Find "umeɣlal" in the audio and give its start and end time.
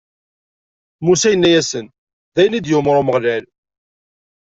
3.01-3.43